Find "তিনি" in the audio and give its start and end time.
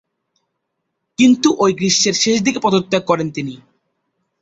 3.31-3.53